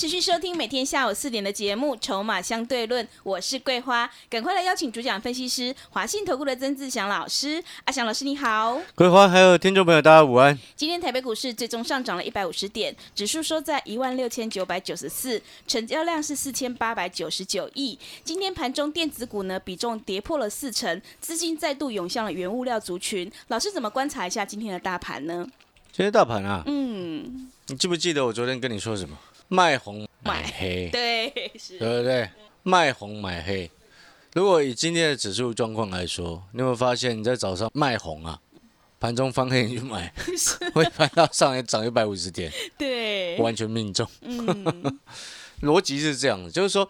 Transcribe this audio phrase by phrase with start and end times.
[0.00, 7.62] 持续收听每天下午四点的节目《筹码相对论》，我是桂花，赶快来邀请主讲分析师华信投顾的曾志祥老师。
[7.84, 10.58] 阿祥老师你好，桂花还有听众朋友大家午安。
[10.74, 17.98] 今天台北股市最终上涨了一百五十点，指数收在一万六千九百九十四，成交量是四千八百九十九亿。
[18.24, 23.30] 今天盘中电子股呢比重跌破了四成，资金再度涌向了原物料族群。
[23.48, 25.46] 老师怎么观察一下今天的大盘呢？
[25.92, 29.18] 今天大盘啊，嗯，你记不记得我昨天跟你说什么？
[29.52, 32.30] 卖红买黑， 对，是，对不对？
[32.62, 33.68] 卖红买黑。
[34.32, 38.38] 如果以今天的指数状况来说，你有没有发现你在早上卖红啊，
[39.00, 40.14] 盘中翻黑你去买，
[40.72, 44.06] 会翻到上来涨一百五十点，对，完全命中。
[44.20, 45.00] 嗯，
[45.62, 46.88] 逻辑是这样的，就是说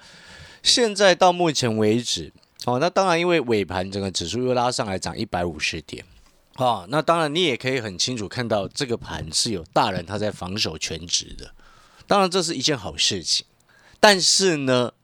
[0.63, 2.31] 现在到目前为止，
[2.67, 6.05] 哦，那当然因为尾盘整个指数又拉上来涨一百五十点，
[6.57, 11.51] 哦，那当然你也可以很清楚看到这个盘是有大人他在防守全值的，
[12.11, 13.47] 当然这是一件好事情，
[14.01, 14.95] 但是呢，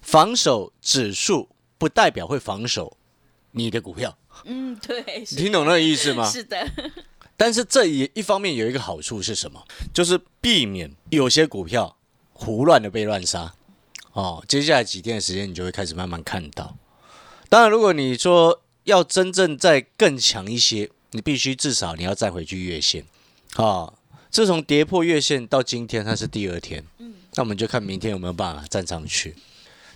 [0.00, 2.96] 防守指数不代表会防守
[3.50, 6.26] 你的股票，嗯，对，你听懂那个意思吗？
[6.26, 6.66] 是的，
[7.36, 9.62] 但是这也一方面有一个好处是什么？
[9.92, 11.98] 就是避免有些股票
[12.32, 13.52] 胡乱的被乱杀。
[14.14, 16.74] 哦，接下来几天的时间，你就会开始慢慢看到。
[17.50, 23.04] 当然，如果你说要真正再更强一些，你必须至少你要再回去月线。
[23.56, 23.92] 啊、
[24.34, 26.84] 自从跌破月线到今天，它是第二天。
[26.98, 29.36] 嗯那我们就看明天有没有办法站上去。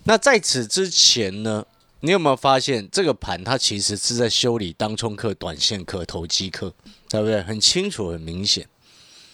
[0.05, 1.65] 那在此之前呢，
[1.99, 6.73] 你有没有发现这个盘它其实是在修理当冲客、短线客、投机客，
[7.09, 7.43] 对不对？
[7.43, 8.65] 很清楚、很明显。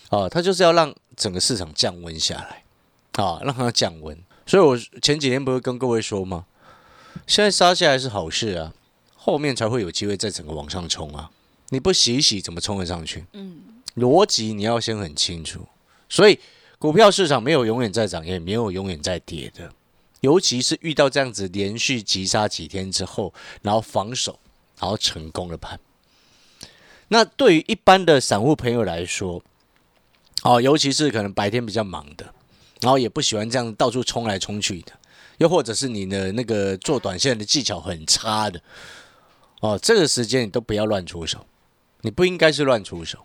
[0.09, 2.63] 啊，它就是要让整个市场降温下来，
[3.23, 4.17] 啊，让它降温。
[4.47, 6.45] 所以我前几天不是跟各位说吗？
[7.27, 8.73] 现在杀下来是好事啊，
[9.15, 11.29] 后面才会有机会再整个往上冲啊。
[11.69, 13.25] 你不洗一洗，怎么冲得上去？
[13.33, 13.59] 嗯，
[13.95, 15.67] 逻辑你要先很清楚。
[16.07, 16.39] 所以
[16.77, 19.71] 股票市场没有永远在涨，也没有永远在跌的。
[20.21, 24.39] 尤其是遇到这样子连续急杀几天之后，然后防守，
[24.79, 25.79] 然后成功的盘。
[27.09, 29.43] 那对于一般的散户朋友来说，
[30.41, 32.33] 哦，尤其是可能白天比较忙的，
[32.81, 34.93] 然后也不喜欢这样到处冲来冲去的，
[35.37, 38.59] 又或者是你的那个做短线的技巧很差的，
[39.59, 41.45] 哦，这个时间你都不要乱出手，
[42.01, 43.19] 你不应该是乱出手。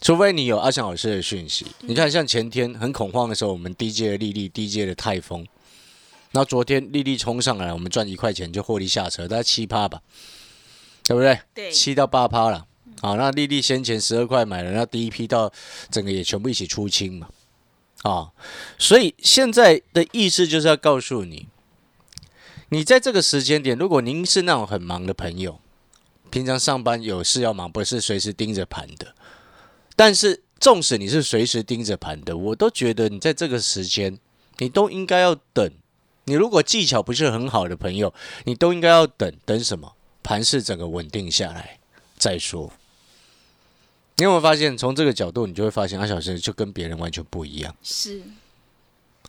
[0.00, 5.46] 除非你有阿翔老师的讯息，你看像前天很恐慌的时候，我们低阶的丽丽、低阶的泰丰，
[6.32, 10.02] 那昨天利率冲上来，我们赚一块钱就获利下车，大概七趴吧，
[11.04, 11.40] 对不对？
[11.54, 12.66] 对七到八趴了。
[13.00, 15.50] 好，那利率先前十二块买了，那第一批到
[15.90, 17.28] 整个也全部一起出清嘛。
[18.02, 18.32] 啊，
[18.78, 21.48] 所以现在的意思就是要告诉你，
[22.68, 25.58] 你在这个时间点，如果您是那种很忙的朋友，
[26.30, 29.14] 平常上班有事要忙，不是随时盯着盘的。
[29.96, 34.18] 但是，纵使你是随时盯着盘的，我都觉得你在这个时间，
[34.58, 35.70] 你都应该要等。
[36.24, 38.12] 你如果技巧不是很好的朋友，
[38.44, 39.92] 你都应该要等等什么？
[40.22, 41.78] 盘势整个稳定下来
[42.16, 42.72] 再说。
[44.16, 47.76] 你有没有发现，从这个角度，你就会发现阿小生就跟别人完全不一样。
[47.82, 48.22] 是，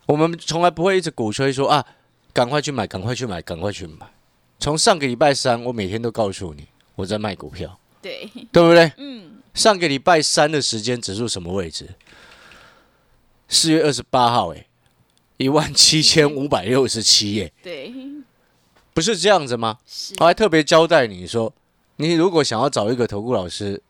[0.06, 1.84] 我们从来不会一直鼓吹说啊，
[2.32, 4.06] 赶快去买，赶快去买，赶快去买。
[4.58, 8.90] 从上个礼拜三，我每天都告诉你我在卖股票，对，对不对？
[8.96, 11.94] 嗯，上个礼拜三的时间，指数什么位置？
[13.48, 14.66] 四月二十八号，哎，
[15.38, 17.90] 一万七千五百六十七，耶，对，
[18.92, 19.78] 不是这样子吗？
[19.86, 21.54] 是，我还特别交代你说，
[21.96, 23.82] 你如果想要找一个投顾老师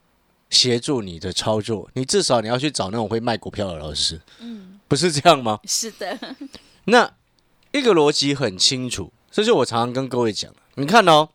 [0.49, 5.59] 协助你的操作，你至少你要去找那种会卖股票的老师，嗯，不是这样吗？
[5.65, 6.17] 是的，
[6.85, 7.11] 那
[7.73, 10.57] 一个逻辑很清楚，这是我常常跟各位讲的。
[10.75, 11.27] 你看哦，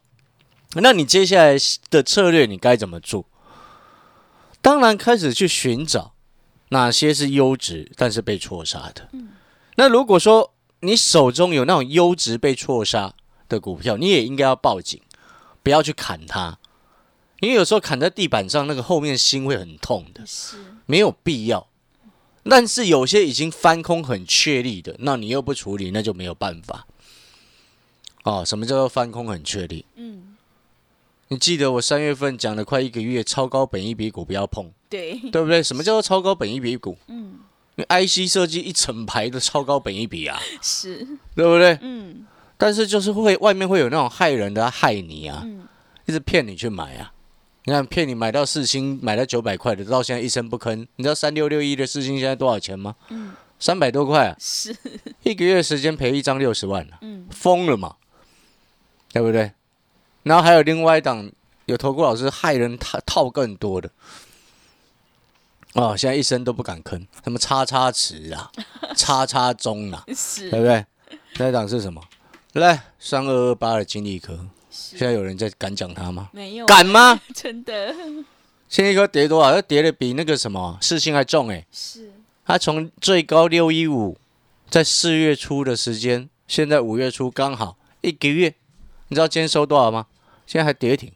[0.77, 1.55] 那你接下来
[1.91, 3.27] 的策略你该怎么做？
[4.63, 6.15] 当然开始去寻找
[6.71, 9.11] 哪些是优质但是被错杀的。
[9.75, 13.15] 那如果说你手中有那种优质被错杀
[13.49, 15.01] 的股票，你也应该要报警，
[15.63, 16.59] 不要去砍它，
[17.41, 20.25] 因为有时候砍在地板上，那个后面心会很痛的。
[20.27, 20.57] 是，
[20.87, 21.69] 没有必要。
[22.45, 26.87] 但是有些已经翻空很确立的，那你又不处理，那就没有办法。
[28.25, 29.85] 哦，什么叫做翻空很确立？
[29.95, 30.32] 嗯，
[31.33, 35.63] 你记得我三月份讲了快一个月，超高本一比股不要碰，对， 对不对？
[35.63, 36.99] 什么叫做超高本一比股？
[37.07, 37.39] 嗯，
[37.77, 40.99] 你 IC 设计一整排的超高本一比啊， 是，
[41.35, 41.79] 对不对？
[41.81, 42.27] 嗯
[42.59, 45.67] 但是就是会外面会有那种害人的啊害你啊，嗯，
[46.05, 47.13] 一直骗你去买啊。
[47.65, 50.87] 你看骗你买到四星，买到九百块的，到现在一声不吭。
[50.97, 52.95] 你知道三六六一的四星现在多少钱吗？
[53.09, 54.77] 嗯三百多块啊，是，
[55.25, 57.95] 一个月时间赔一张六十万了、嗯疯了嘛，
[59.13, 59.53] 对不对？
[60.23, 61.31] 然后还有另外一档
[61.67, 63.91] 有投顾老师害人套套更多的，
[65.75, 68.51] 哦，现在一声都不敢吭，什么叉叉池啊，
[68.97, 70.85] 叉叉中啊， 对，不对？
[71.39, 72.03] 那一档是什么？
[72.55, 76.29] 来，三二二八的金立科，现在有人在敢讲他吗？
[76.33, 77.21] 没有敢吗？
[77.35, 77.95] 真的
[78.69, 79.53] 金立科跌多少？
[79.53, 82.13] 它跌的比那个什么四星还重哎、是，
[82.45, 84.19] 它从最高六一五，
[84.69, 88.55] 在四月初的时间，现在五月初刚好一个月，
[89.09, 90.07] 你知道今天收多少吗？
[90.53, 91.11] 现在还跌停，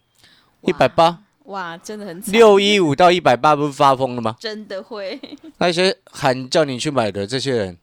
[0.62, 4.34] 一百八，哇，真的很惨，六一五到一百八，不是发疯了吗？
[4.40, 5.20] 真的会，
[5.58, 7.76] 那些喊叫你去买的这些人，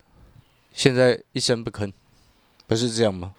[0.74, 1.94] 现在一声不吭，
[2.66, 3.34] 不是这样吗？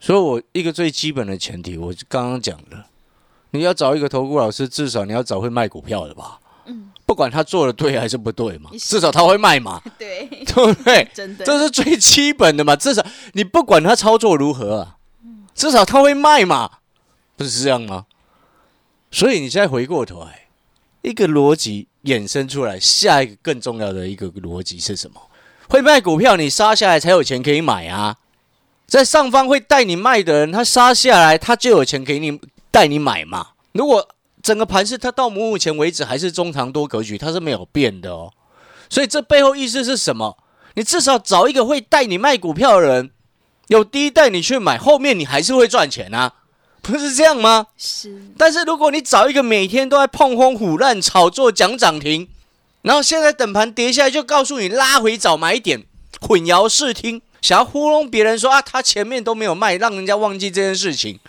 [0.00, 2.86] 所以，我一个最基本的前提，我刚刚讲的，
[3.52, 6.40] 你要找一个投顾老师，至少你要找会卖股票的吧？
[6.66, 11.08] 嗯，不管他做的对还是不对嘛，至少他会卖嘛， 对，对不对？
[11.14, 14.96] 真的，这是最基本的嘛，至少你不管他操作如何啊，
[15.54, 16.68] 至少他会卖嘛，
[17.36, 18.06] 不是这样吗？
[19.10, 20.48] 所以你现在回过头来，
[21.02, 25.20] 一个逻辑衍生出来，下一个更重要的一个逻辑是什么？
[25.68, 28.16] 会卖股票，你杀下来才有钱可以买啊。
[28.86, 32.40] 在上方会带你卖的人，他杀下来，他就有钱给你
[32.70, 33.48] 带你买嘛。
[33.72, 34.06] 如果
[34.42, 38.32] 整个盘是它到目前为止还是中长多格局，它是没有变的哦。
[38.90, 40.36] 所以这背后意思是什么？
[40.74, 43.10] 你至少找一个会带你卖股票的人，
[43.68, 46.32] 有低带你去买，后面你还是会赚钱啊，
[46.82, 47.68] 不是这样吗？
[47.78, 52.28] 是，但是如果你找一个每天都在碰风虎烂炒作讲涨停，
[52.82, 55.84] 然后现在等盘跌下来就告诉你拉回找买点，
[56.20, 61.20] 混淆视听，想要糊弄别人说啊他前面都没有卖，让人家忘记这件事情，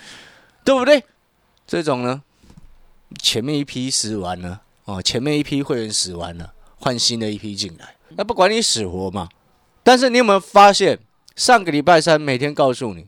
[0.63, 1.03] 对不对？
[1.67, 2.23] 这种呢，
[3.21, 9.29] 前面一批死完了哦，前面一批会员死完了，换新的一批进来，那不管你死活嘛。
[9.83, 10.97] 但是你有没有发现，
[11.35, 13.05] 上个礼拜三每天告诉你，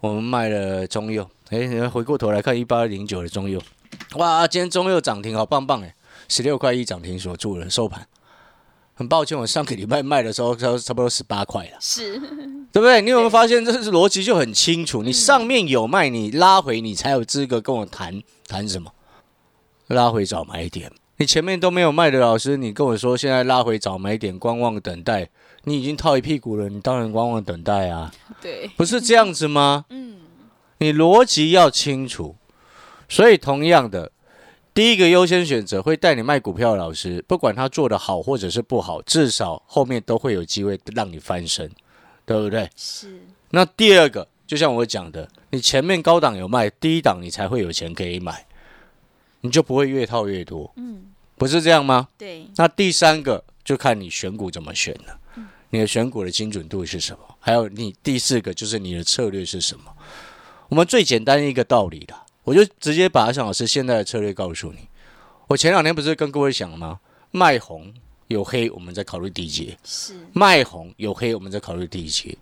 [0.00, 3.62] 我们卖了中佑，哎，你回过头来看一八零九的中佑，
[4.16, 5.94] 哇，今天中佑涨停，好棒棒哎，
[6.28, 8.04] 十六块一涨停锁住了收盘。
[8.96, 12.18] 很抱歉，我上个礼拜卖的时候，差差不多十八块了，是，
[12.72, 13.00] 对不对？
[13.02, 15.02] 你有没有发现这是逻辑就很清楚？
[15.02, 18.92] 你上面有卖，你拉回，你才有资格跟我谈谈什么？
[19.88, 20.90] 拉回找买点。
[21.16, 25.28] 你前面都没有卖的老师，你跟我说现在拉回找买点，观望等待，
[25.64, 29.84] 你已经套一屁股了，你当然观望等待啊，对，不是这样子吗？
[29.90, 30.14] 嗯，
[30.84, 32.36] 你逻辑要清楚。
[33.08, 34.12] 所以同样的，
[34.74, 41.70] 第一个优先选择会带你卖股票的老师，不管他做的好或者是不好，至少后面都会有机会让你翻身，
[42.26, 42.68] 对不对？
[42.76, 48.46] 是，那第二个，就像我讲的，你前面高档有卖，低档你才会有钱可以买，
[49.40, 51.04] 你就不会越套越多，嗯，
[51.36, 52.08] 不是这样吗？
[52.18, 55.18] 对，那第三个就看你选股怎么选了，
[55.70, 57.36] 你的选股的精准度是什么？
[57.38, 59.84] 还有你第四个就是你的策略是什么？
[60.74, 64.88] 我们最简单的一个道理啦，我就直接把阿翔老师现在的策略告诉你。
[65.46, 66.98] 我前两天不是跟各位讲了吗？
[67.30, 67.94] 卖红
[68.26, 72.36] 有黑，我们在考虑低阶；是，卖红有黑，我们在考虑低阶。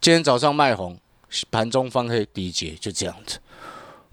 [0.00, 0.98] 今天早上卖红，
[1.52, 3.38] 盘中翻黑低阶，就这样子。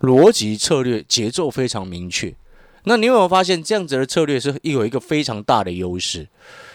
[0.02, 2.36] 逻辑策略节奏非常明确。
[2.84, 6.28] 那你有没有发现这样子的策略是有一个非常大的优势？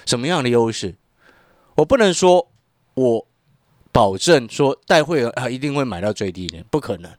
[0.06, 0.97] 什么样的优势？
[1.76, 2.50] 我不能说
[2.94, 3.28] 我
[3.92, 7.11] 保证说带会员啊一定会买到最低点，不可能，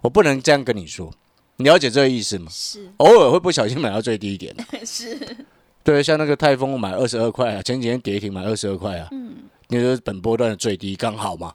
[0.00, 1.12] 我不能这样跟你说。
[1.56, 2.48] 你了解这个意思吗？
[2.50, 5.36] 是，偶尔会不小心买到最低点， 是，
[5.84, 9.34] 对，像那个泰丰我买二十二块啊，前几天跌停买二十二块啊，嗯，
[9.68, 11.52] 你说本波段的最低刚好嘛？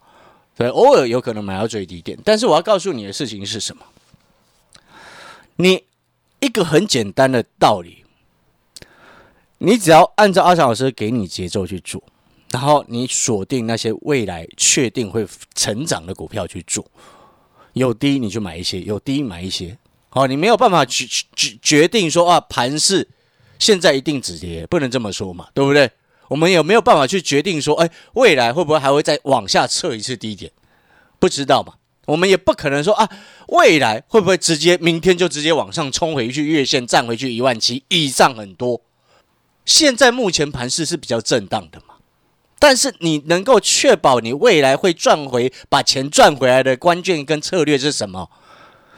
[0.55, 3.83] 对，偶尔有可能买到最低点，但是我要告诉你的事情是什么？
[5.57, 5.83] 你
[6.39, 8.05] 一个很简单的道理，
[9.57, 12.01] 你只要按照阿翔老师给你节奏去做，
[12.51, 16.85] 然后你锁定那些未来确定会成长的股票去做，
[17.73, 19.77] 有低你就买一些，有低买一些。
[20.09, 23.07] 好，你没有办法决决决定说啊，盘势
[23.59, 25.91] 现在一定止跌，不能这么说嘛，对不对？
[26.29, 30.51] 我们有没有办法去决定说，哎，未来会不会还会再往下测一次低点？
[31.19, 31.75] 不知道嘛。
[32.05, 33.09] 我们也不可能说啊，
[33.49, 38.81] 未来会不会直接明天就直接往上冲回去月线站回去一万七以上很多？
[39.65, 41.95] 现在目前盘势是比较震荡的嘛，
[42.59, 48.29] 但是你能够确保你未来会赚回把钱赚回来的关键跟策略是什么？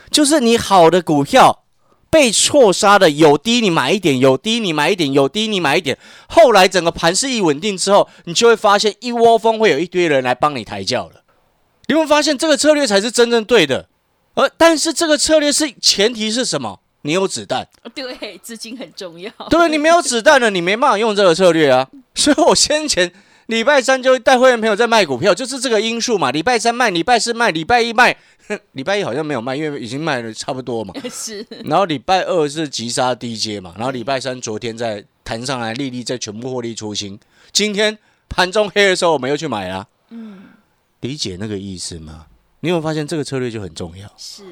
[0.09, 1.63] 就是你好的股票
[2.09, 5.97] 被错杀的有低你买一点，有低你买一点，有低你买一点。
[6.27, 11.23] 后来整个盘势一稳定之后，你就会发现一窝蜂会有一堆人来帮你抬轿了。
[11.87, 13.87] 你会发现这个策略才是真正对的，
[14.35, 16.79] 而但是这个策略是前提是什么？
[17.01, 19.31] 你有子弹，对，资金很重要。
[19.49, 19.69] 对？
[19.69, 21.87] 你没有子弹了，你没办法用这个策略啊。
[22.13, 23.09] 所以我先前
[23.49, 26.29] 礼拜三就带会员朋友在卖股票，就是这个因素嘛。
[26.29, 28.15] 礼拜三卖，礼拜四卖，礼拜一卖，
[28.73, 30.93] 礼拜一好像没有卖，因为已经卖了差不多嘛。
[31.09, 37.19] 是， 然后礼拜二是急杀低阶嘛，然后礼拜三昨天再弹上来，利率再全部获利出清。
[37.51, 37.97] 今天
[38.29, 39.87] 盘中黑的时候，我们又去买了。
[40.11, 40.43] 嗯，
[40.99, 42.27] 理解那个意思吗？
[42.59, 44.07] 你有没有发现这个策略就很重要？
[44.15, 44.43] 是，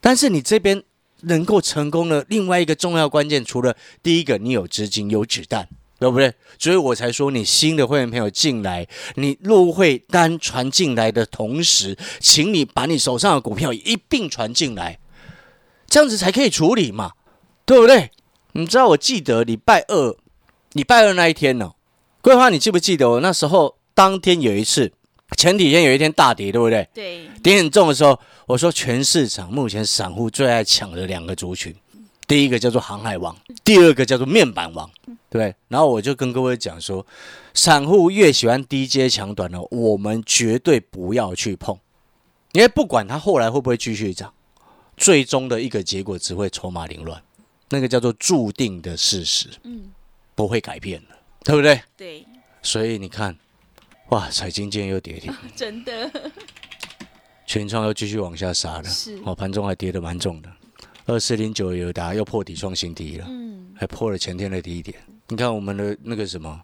[0.00, 0.82] 但是你这边
[1.20, 5.68] 能够成功的另外一个重要关键，除了第一个你有资金有子弹，
[5.98, 6.32] 对不对？
[6.58, 14.98] 所以我才说你新的会员朋友进来，你入会单传进来的同时，请你把你手上的股票一并传进来，
[15.88, 17.12] 这样子才可以处理嘛，
[17.64, 18.10] 对不对？
[18.52, 20.16] 你知道我记得礼拜二，
[20.72, 21.72] 礼拜二那一天呢、
[22.20, 24.92] 桂花，你记不记得我那时候当天有一次，
[25.36, 26.88] 前几天有一天大跌，对不对？
[26.94, 31.74] 对，跌很重的时候，我说全市场目前散户最爱抢的两个族群，
[32.26, 35.54] 第一个叫做航海王，第二个叫做面板王，对不对？
[35.68, 37.06] 然后我就跟各位讲说，
[37.54, 41.78] 散户越喜欢低阶强短的，我们绝对不要去碰，
[42.52, 44.32] 因为不管它后来会不会继续涨，
[44.96, 47.22] 最终的一个结果只会筹码凌乱，
[47.70, 49.92] 那个叫做注定的事实，嗯，
[50.34, 51.80] 不会改变的，对不对？
[51.96, 52.26] 对，
[52.62, 53.36] 所以你看，
[54.08, 55.32] 哇，彩金今天又跌停。
[55.54, 56.10] 真的。
[57.46, 59.20] 全创又继续往下杀了，是。
[59.24, 60.50] 哦，盘中还跌得蛮重的，
[61.06, 64.98] 二四零九友达又破底创新低了，嗯还破了前天的低点。
[65.28, 66.62] 你看我们的那个什么，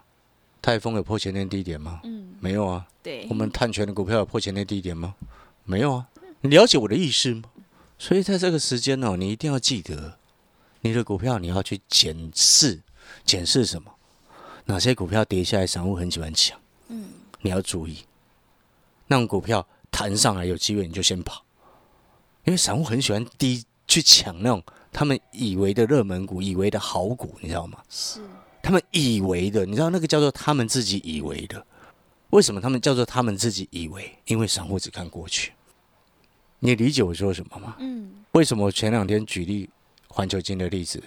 [0.61, 2.01] 泰丰有破前天低点吗？
[2.03, 2.85] 嗯，没有啊。
[3.01, 5.15] 对，我们碳权的股票有破前天低点吗？
[5.63, 6.07] 没有啊。
[6.41, 7.43] 你了解我的意思吗？
[7.97, 10.17] 所以在这个时间哦，你一定要记得，
[10.81, 12.81] 你的股票你要去检视，
[13.23, 13.93] 检视什么？
[14.65, 16.59] 哪些股票跌下来，散户很喜欢抢，
[16.89, 17.05] 嗯，
[17.41, 17.99] 你要注意，
[19.07, 21.45] 那种股票弹上来有机会你就先跑，
[22.43, 27.77] 因为散户很喜欢低去抢那种他们以为的热门股，以为的好股，你知道吗？
[27.87, 28.19] 是，
[28.59, 31.63] 他们以为的，你知道那个叫做他们自己以为的。
[32.31, 34.17] 为什么他们叫做他们自己以为？
[34.25, 35.51] 因为散户只看过去。
[36.57, 37.75] 你理解我说什么吗？
[37.77, 39.69] 嗯，为什么我前两天举例
[40.07, 41.03] 环球金的例子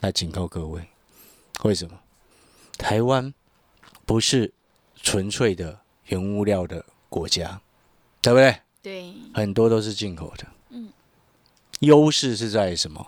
[0.00, 0.82] 来警告各位？
[1.64, 2.00] 为什么？
[2.78, 3.34] 台湾
[4.06, 4.50] 不是
[5.02, 7.60] 纯粹的原物料的国家，
[8.22, 8.56] 对不对？
[8.80, 10.46] 对，很多都是进口的。
[11.84, 13.06] 优势是在什么？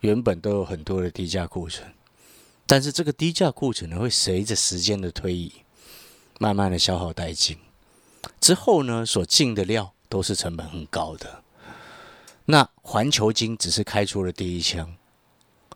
[0.00, 1.92] 原本都有很多的低价库存，
[2.66, 5.52] 但是这个低价库存呢，会随着时间的推移，
[6.38, 7.58] 慢慢的消耗殆尽。
[8.40, 11.42] 之后呢，所进的料都是成本很高的。
[12.46, 14.94] 那环球金只是开出了第一枪，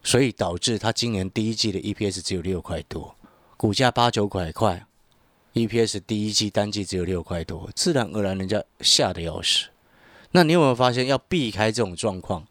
[0.03, 3.15] 所以导致它今年第一季的 EPS 只有六块多，
[3.57, 4.87] 股价八九块块
[5.55, 9.69] ，EPS 第一季单季只有六块多，自然而然人家吓得要死。
[10.31, 12.47] 那你有没有发现，要避开这种状况，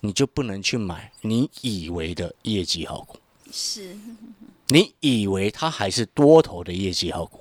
[0.00, 3.18] 你就不能去买你以为的业绩好股，
[3.50, 3.96] 是，
[4.68, 7.40] 你以为它还是多头的业绩好股，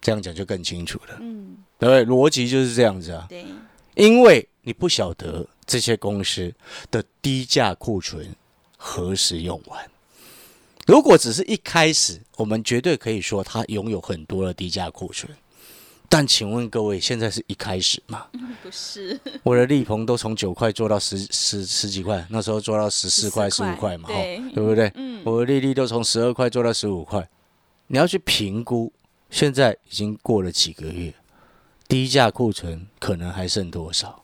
[0.00, 2.14] 这样讲就更清楚了，嗯，对不对？
[2.14, 3.44] 逻辑就是这样子啊，对，
[3.94, 6.52] 因为你不晓得这些公司
[6.90, 8.34] 的低价库存
[8.76, 9.90] 何时用完。
[10.86, 15.30] 如果只是一开始，我们绝对可以说它拥有很多的低价库存。
[16.12, 18.26] 但请问各位，现在是一开始吗？
[18.62, 24.92] 不是，我的力鹏都从九块做到十十十几块，那时候做到十四块、十五块嘛，吼对对不对？
[24.94, 27.26] 嗯，我的利率都从十二块做到十五块，
[27.86, 28.92] 你要去评估，
[29.30, 31.14] 现在已经过了几个月，
[31.88, 34.22] 低价库存可能还剩多少？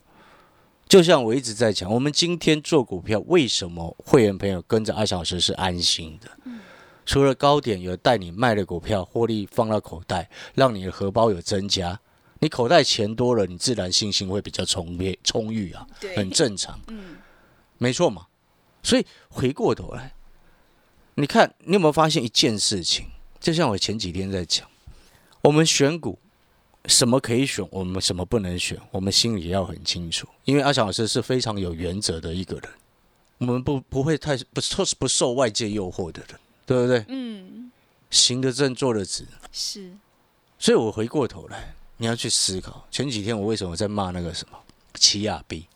[0.86, 6.30] 就像我一直在讲，我们今天做股票，为什么会员朋友跟着阿小时是安心的？
[7.08, 11.98] 除了高点有带你卖的股票获利放到口袋，让你的荷包有增加，
[12.40, 16.78] 你口袋钱多了，你自然信心会比较充沛充裕啊，很正常。
[16.88, 17.16] 嗯，
[17.78, 18.26] 没错嘛。
[18.82, 20.12] 所以回过头来，
[21.14, 23.06] 你看你有没有发现一件事情？
[23.40, 24.68] 就像我前几天在讲，
[25.40, 26.18] 我们选股
[26.84, 30.28] 什么可以选，我们什么不能选，我们心里要很清楚。
[30.44, 32.70] 因为阿强老师是非常有原则的一个人，
[33.38, 36.38] 我们不不会太不受不受外界诱惑的人，
[36.68, 37.02] 对不对？
[37.08, 37.72] 嗯，
[38.10, 39.24] 行得正，坐得直。
[39.50, 39.90] 是，
[40.58, 44.58] 所以我回过头来，你要去思考，前几天我为什么在骂那个什么
[44.92, 45.66] 奇亚币？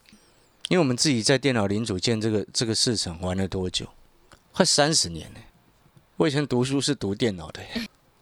[0.69, 3.87] 因为我们自己在电脑零组件这个这个市场玩了多久？
[4.53, 5.41] 快三十年了。
[6.19, 7.63] 我以前读书是读电脑的，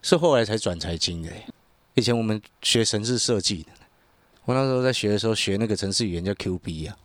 [0.00, 1.32] 是后来才转财经的。
[1.94, 3.72] 以前我们学城市设计的，
[4.44, 6.96] 我那时候在学的时候学那个城市语言叫 QB 啊，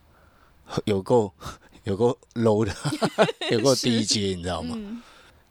[0.86, 1.34] 有够
[1.86, 2.74] 有够 low 的，
[3.50, 4.76] 有够低阶，你知道吗？
[4.78, 5.02] 嗯，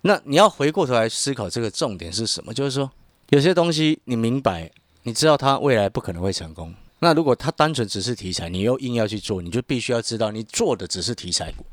[0.06, 2.52] 那你要回过头来思考这个重点是什么？
[2.52, 2.90] 就是说，
[3.30, 4.70] 有些东西你明白，
[5.02, 6.75] 你知道它未来不可能会成功。
[6.99, 11.64] 那如果它单纯只是题材，你又硬要去做，你就必须要知道，你做的只是题材股。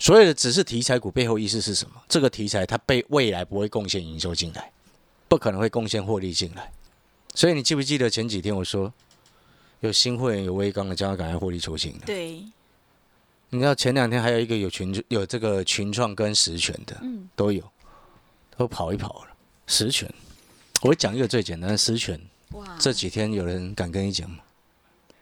[0.00, 1.94] 所谓的只是题材股背后意思是什么？
[2.08, 4.72] 这个题材它被未来不会贡献营收进来，
[5.28, 6.72] 不可能会贡献获利进来。
[7.36, 8.92] 所以你记不记得前几天我说，
[9.78, 12.06] 有新会员有微刚的，将要赶快获利出清的。
[12.06, 12.42] 对，
[13.50, 17.62] 你知道前两天还有一个有群有这个群创跟实权的，嗯，都有，
[18.56, 19.30] 都跑一跑了。
[19.66, 20.12] 实权，
[20.82, 22.20] 我讲一个最简单的实权，
[22.52, 24.38] 哇，这几天有人敢跟你讲吗？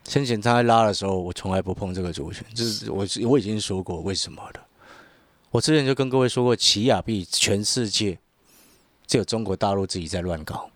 [0.04, 4.66] 先前他在拉的时候，我从来不碰这个主权，就是我我已经说过为什么了。
[5.50, 8.18] 我之前就跟各位说过，奇亚币全世界
[9.06, 10.70] 只有中国大陆自己在乱搞。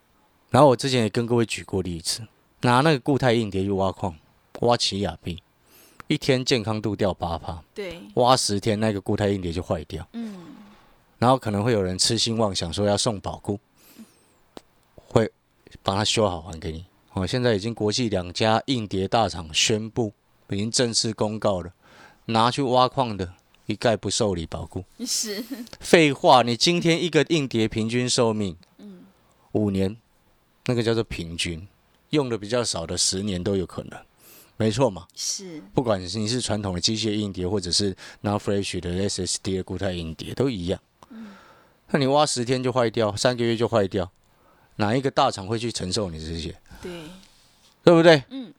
[0.50, 2.22] 然后我之前也跟各位举过例子，
[2.60, 4.14] 拿那个固态硬碟去挖矿，
[4.60, 5.42] 挖奇亚币，
[6.12, 10.06] 一天健康度掉八趴，对，挖十天那个固态硬碟就坏掉。
[10.12, 10.34] 嗯，
[11.18, 13.58] 然后可能会有人痴心妄想说要送保固，
[14.94, 15.32] 会
[15.82, 16.84] 把它修好还给你。
[17.14, 20.12] 哦，现在已经国际两家硬碟大厂宣布，
[20.50, 21.72] 已经正式公告了，
[22.26, 23.32] 拿去挖矿的
[23.64, 24.84] 一概不受理保固。
[25.06, 25.42] 是，
[25.80, 29.00] 废话，你今天一个硬碟平均寿命，嗯
[29.52, 29.96] 五年，
[30.66, 31.66] 那个叫做平均，
[32.10, 33.98] 用的比较少的十年都有可能，
[34.56, 35.06] 没错嘛。
[35.14, 40.80] 是，不管是你是传统的机械硬碟，或者是 non flash 的 SSD 的固态硬碟，都一样。
[41.10, 41.28] 嗯
[41.94, 44.10] 那你挖十天就坏掉，三个月就坏掉，
[44.76, 46.56] 哪一个大厂会去承受你这些？
[46.80, 46.90] 对，
[47.84, 48.24] 对不对？
[48.30, 48.50] 嗯，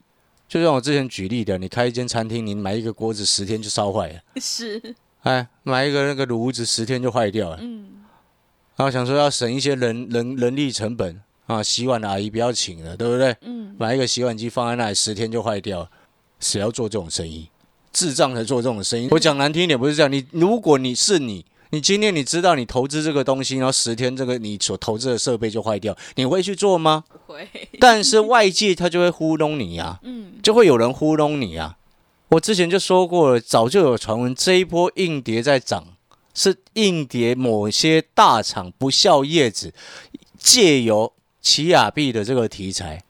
[0.47, 7.57] 就像我之前举例的，你开一间餐厅，你买一个锅子十天就烧坏了，是，哎，买一个那个炉子十天就坏掉了。
[7.59, 8.03] 嗯，
[8.75, 11.19] 然后想说要省一些人人人力成本
[11.53, 13.36] 啊，洗碗的阿姨不要请了，对不对？
[13.41, 15.89] 嗯，买一个洗碗机放在那里，十天就坏掉了，
[16.39, 17.50] 谁要做这种生意？
[17.91, 19.07] 智障才做这种生意。
[19.12, 20.12] 我讲难听一点，不是这样。
[20.12, 27.03] 你如果你是你，你今天你知道你投资这个东西，然后十天这个你所投资的设备就坏掉，你会去做吗？
[27.27, 27.48] 不会，
[27.79, 31.77] 但是外界他就会糊弄你呀、嗯，就会有人糊弄你啊。
[32.29, 35.86] 我之前就说过了，早就有传闻，这一波硬碟在涨，
[36.34, 39.71] 是硬碟某些大厂不孝业子
[40.39, 43.03] 借由奇亚币的这个题材，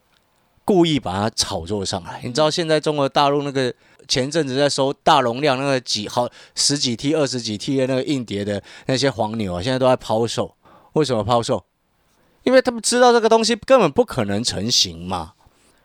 [0.66, 2.20] 故意把它炒作上来。
[2.24, 3.74] 你知道现在中国大陆那个
[4.08, 10.56] 前阵子在收大容量那个几好十几 T、二十几 T 的那个硬碟的那些黄牛啊，现在都在抛售。
[10.94, 11.64] 为什么抛售？
[12.44, 15.34] 因为他们知道这个东西根本不可能成型嘛。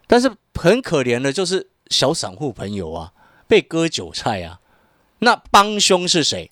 [0.06, 3.12] 但是很可怜的就是小散户朋友啊，
[3.46, 4.60] 被割韭菜啊。
[5.18, 6.50] 那帮凶是谁？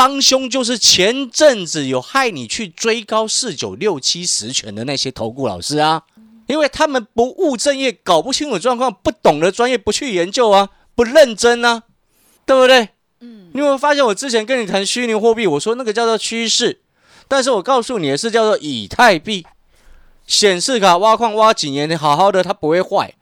[0.00, 6.04] 帮凶就是前阵子有害你去追高四九六七十权的那些投顾老师啊，
[6.46, 11.82] 因为他们不务正业，搞不清楚状况，不懂得专业，不去研究啊，不认真啊，
[12.46, 12.88] 对不对？
[13.20, 16.80] 嗯，你有没有发现我之前跟你谈虚拟货币，我说那个叫做趋势，
[17.28, 19.44] 但是我告诉你的是叫做以太币。
[20.26, 23.12] 显示卡挖矿挖几年，你好好的它不会坏，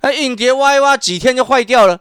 [0.00, 2.00] 那硬碟挖一挖几天就坏掉了，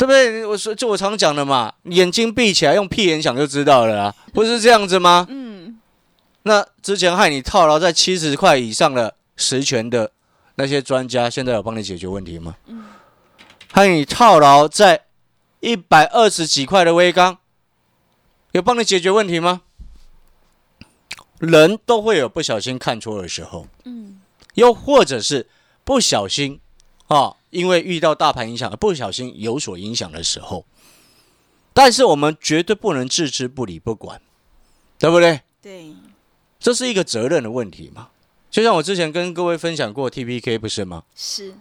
[0.00, 0.46] 对不对？
[0.46, 5.26] 我说就我常讲的嘛，眼睛闭起来用屁眼想就知道了啊，不是这样子吗？
[5.28, 5.78] 嗯，
[6.44, 10.10] 那之前害你套牢在七十块以上的实权的
[10.54, 12.56] 那些专家，现在有帮你解决问题吗？
[13.70, 15.04] 害你套牢在
[15.60, 17.36] 一百二十几块的微钢，
[18.52, 19.60] 有帮你解决问题吗？
[21.40, 24.18] 人都会有不小心看错的时候，嗯，
[24.54, 25.46] 又或者是
[25.84, 26.58] 不小心
[27.08, 30.64] 啊，因为遇到大盘影响而不小心有所影响的时候，
[31.72, 34.20] 但是我们绝对不能置之不理不管，
[34.98, 35.40] 对不对？
[35.62, 35.94] 对，
[36.58, 38.08] 这是一个责任的问题嘛。
[38.50, 41.04] 就像我之前跟各位分享过 TPK 不是吗？
[41.14, 41.54] 是，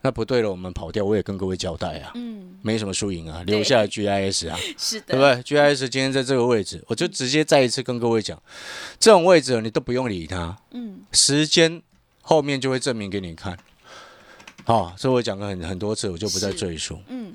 [0.00, 8.40] 那不对了，我们跑掉，我也跟各位交代啊，嗯，没什么输赢啊，留下 GIS 啊， 是的，对不对？GIS 今天在这个位置，我就直接再一次跟各位讲，
[8.98, 11.80] 这种位置你都不用理它，嗯，时间
[12.20, 13.56] 后面就会证明给你看。
[14.64, 16.98] 好、所以我讲过很很多次，我就不再赘述。
[17.08, 17.34] 嗯，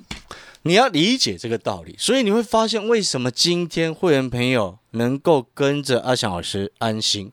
[0.62, 7.30] 你要理解这个道理，所以你会发现为什么今天会员朋友能够跟着阿翔老师安心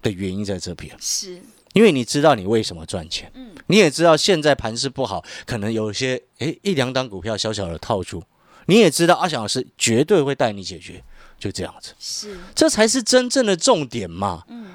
[0.00, 1.40] 的原因在这边，是，
[1.72, 8.22] 因为你知道你为什么赚钱，嗯，你也知道现在盘势不好，可能有些诶一两档股票小小的套住，
[8.66, 11.02] 你也知道阿翔老师绝对会带你解决，
[11.38, 14.44] 就这样子，是，这才是真正的重点嘛。
[14.48, 14.66] 嗯，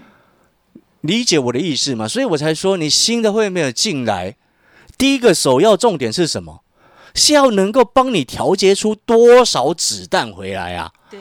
[1.01, 2.08] 理解我的意思嘛？
[2.08, 4.36] 所以我才说，你新的会员朋友进来，
[4.98, 6.64] 第一个首要重点是什么？
[7.14, 10.92] 是要能够帮你调节出多少子弹回来啊！
[11.10, 11.20] 对，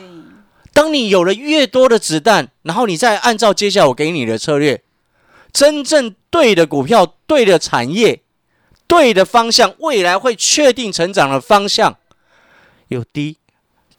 [0.75, 4.83] 当你有了越多的子弹，然后你再按照接下来我给你的策略，
[5.53, 8.21] 真正对的股票、对的产业、
[8.87, 11.97] 对的方向，未来会确定成长的方向，
[12.89, 13.39] 有低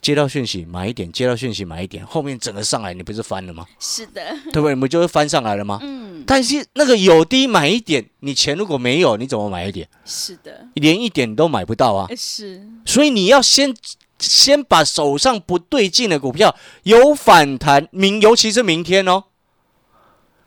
[0.02, 3.66] 接到讯息买一点，接到讯息买一点，后面整个上来，你不是翻了吗？
[3.80, 4.22] 是的，
[4.54, 4.76] 对不对？
[4.76, 5.80] 你不就是翻上来了吗？
[5.82, 9.88] 嗯，但是那个有低买一点，你钱如果没有，你怎么买一点？
[10.06, 12.08] 是的，连一点都买不到啊！
[12.16, 13.76] 是，所以你要先
[14.20, 19.24] 先把手上不对劲的股票有反弹，明尤其是明天哦。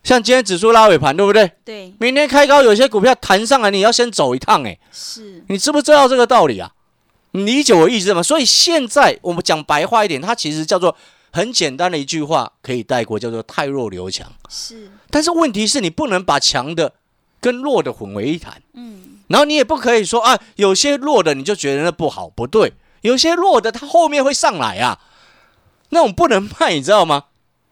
[0.03, 1.53] 像今天指数拉尾盘，对不对？
[1.63, 6.73] 对，明天开高，有些股票弹上来，你要先走一趟，哎，是，你知不知道这个道理啊？
[7.33, 8.23] 你理解我意思吗？
[8.23, 10.97] 所以现在我们讲白话一点，它其实叫做
[11.33, 14.33] 很简单的一句话，可以带过，叫做“太弱留强”。
[14.51, 16.93] 是，但是问题是你不能把强的
[17.41, 24.99] 跟弱的混为一谈，嗯，然后你也不可以说啊，有些弱的你就觉得那不好，不对，有些弱的它后面会上来啊，
[25.91, 27.27] 那种不能卖，你知道吗？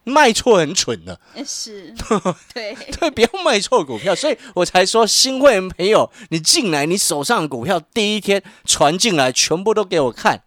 [0.09, 1.95] 卖错很蠢的，呃是，
[2.53, 10.43] 对，对，不要卖错股票，所以我才说新会员朋友，你进来，你手上的股票第一天传进来，全部都给我看，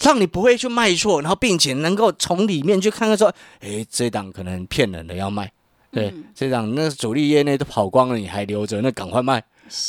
[0.00, 5.52] 让你不会去卖错，然后并且能够从里面去看看说，诶，这档可能骗人的要卖，
[5.90, 6.24] 对，嗯。
[6.34, 9.42] 这档那主力业内都跑光了，你还留着，那赶快卖，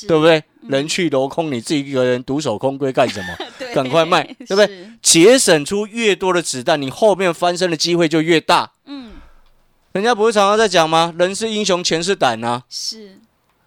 [0.08, 0.44] 对不对？
[0.68, 3.36] 人去楼空，你自己一个人独守空闺干什么？
[3.84, 3.84] 对？
[3.84, 4.90] 赶快卖 对不对？
[5.02, 8.72] 节省出越多的子弹，你后面翻身的机会就越大。
[8.86, 9.14] 嗯，
[9.94, 11.14] 人家不是常常在讲吗？
[11.18, 12.64] 人是英雄，钱是胆啊！
[12.70, 13.20] 是，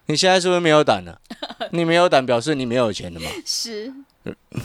[0.07, 1.19] 你现在是不是没有胆了？
[1.71, 3.29] 你没有胆，表示你没有钱了嘛？
[3.45, 3.93] 是，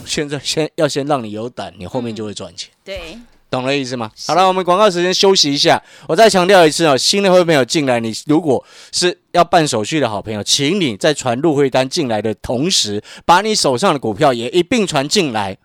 [0.05, 3.17] 现在先要先让你有胆，你后面就会赚钱，对，
[3.55, 4.11] 懂了意思吗？
[4.27, 5.81] 好了，我们广告时间休息一下。
[6.07, 15.57] 我再强调一次哦，新的会员朋友进来，你如果是要办手续的好朋友，请你在传入会单进来的同时，把你手上的股票也一并传进来，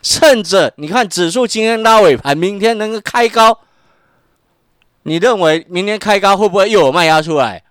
[0.00, 3.60] 趁着你看指数今天拉尾盘，明天能够开高，
[5.02, 7.62] 你认为明天开高会不会又有卖压出来？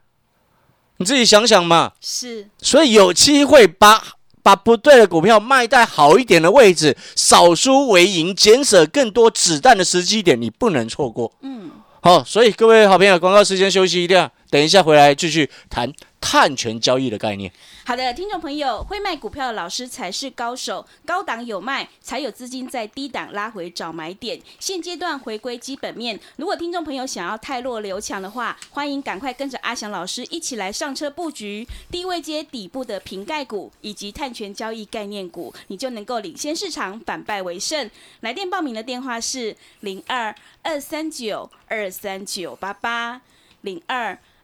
[0.98, 1.94] 你自己想想嘛。
[2.00, 4.02] 是，所以有机会把
[4.44, 11.32] 把不对的股票卖在好一点的位置，少输为赢，减少更多子弹的时机点，你不能错过。
[11.42, 17.52] 嗯，好，所以各位好朋友，广告时间休息一下，等一下回来继续谈碳权交易的概念。
[17.88, 24.40] 好的，听众朋友，会卖股票的老师才是高手，高档有卖，才有资金在低档拉回找买点。
[24.60, 37.90] 现阶段回归基本面，如果听众朋友想要太弱留强的话，欢迎赶快跟着阿翔老师一起来上车布局低位接底部的瓶盖股以及碳权交易概念股，你就能够领先市场，反败为胜。
[38.20, 43.20] 来电报名的电话是零二二三九二三九八八
[43.62, 44.16] 零二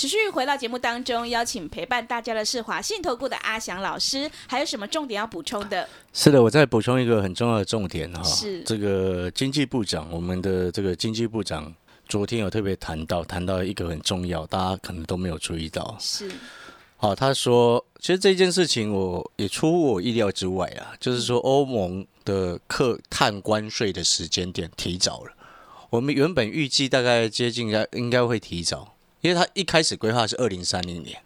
[0.00, 5.86] 持续回到节目当中，邀请陪伴大家的是华信投顾的阿翔老师，还有什么重点要补充的？
[6.14, 8.62] 是的，我再补充一个很重要的重点哈，是。
[8.62, 11.70] 这个经济部长，我们的这个经济部长
[12.08, 15.94] 昨天有特别谈到，谈到一个很重要，大家可能都没有注意到。
[16.00, 16.30] 是。
[16.96, 25.32] 好，他说，其实这件事情我也出乎我意料之外啊，就是说欧盟的课碳关税的时间点提早了，
[25.90, 31.20] 我们原本预计大概接近应该应该会提早，因为他一开始规划是二零三零年，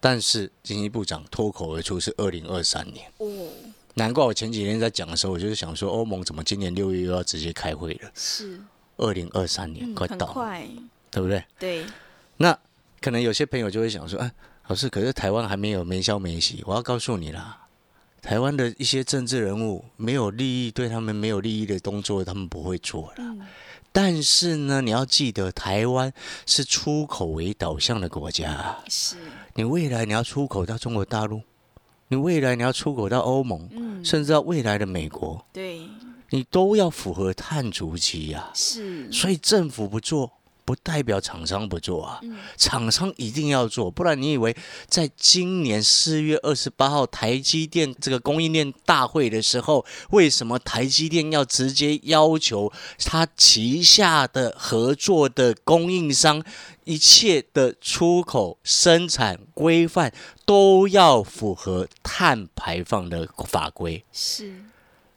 [0.00, 3.48] 但是经济部长脱口而出是二零二三年，哦，
[3.94, 8.60] 难怪我前几天在讲的时候，我就是想说欧盟怎么今年六月又要直接开会了，是，
[8.96, 10.68] 二零二三年嗯，快到了，快，
[11.10, 11.44] 对不对？
[11.58, 11.84] 对，
[12.36, 12.56] 那
[13.00, 14.32] 可能有些朋友就会想说，哎，
[14.68, 16.62] 老师，可是台湾还没有没消没息。
[16.66, 17.66] 我要告诉你啦，
[18.22, 23.14] 台湾的一些政治人物没有利益，对他们没有利益的动作，他们不会做了。
[23.18, 23.40] 嗯，
[24.00, 26.12] 但是呢，你要记得，台湾
[26.46, 29.16] 是出口为导向的国家，是，
[29.54, 31.42] 你未来你要出口到中国大陆，
[32.06, 35.80] 你未来你要出口到欧盟，嗯，甚至到未来的美国，对，
[36.30, 38.48] 你都要符合碳足迹呀。
[38.54, 40.30] 是，所以政府不做，
[40.68, 42.18] 不代表厂商不做啊。
[42.22, 44.54] 嗯厂商一定要做，不然你以为
[44.86, 56.44] 在今年四月二十八号台积电这个供应链大会的时候，为什么台积电要直接要求他旗下的合作的供应商
[56.84, 60.12] 一切的出口生产规范
[60.44, 64.04] 都要符合碳排放的法规？
[64.12, 64.52] 是，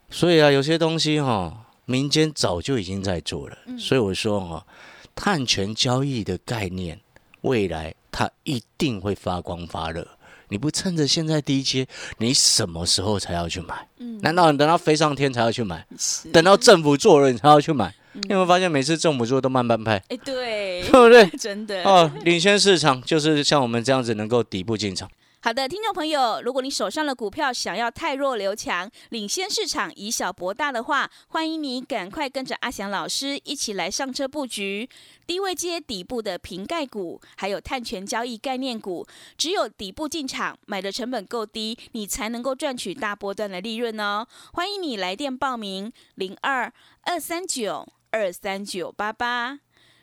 [0.08, 3.58] 所以啊，有些东西哈、民间早就已经在做了。
[3.78, 4.64] 所以我说哦，
[5.14, 7.00] 碳权交易的概念，
[7.42, 10.06] 未来它一定会发光发热。
[10.48, 11.86] 你不趁着现在低阶，
[12.18, 13.88] 你什么时候才要去买？
[14.20, 15.86] 难道你等到飞上天才要去买？
[16.32, 17.94] 等到政府做了你才要去买？
[18.12, 21.26] 你有没有发现每次政府做都慢半拍，哎，对对，不对？
[21.40, 25.10] 真的哦，领先市场就是像我们这样子能够底部进场。
[25.44, 34.88] 好的，听众朋友，如果你手上的股票想要太弱留强，领先市场以小博大的话，欢迎你赶快跟着阿翔老师一起来上车布局
[35.26, 39.04] 低位接底部的瓶盖股，还有碳权交易概念股。
[39.36, 44.24] 只有底部进场，买的成本够低，你才能够赚取大波段的利润哦。
[44.52, 49.58] 欢迎你来电报名零二二三九二三九八八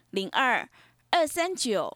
[0.09, 0.67] 零二
[1.11, 1.95] 二三九。